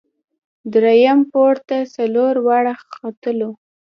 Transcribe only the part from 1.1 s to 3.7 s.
پوړ ته څلور واړه ختلو.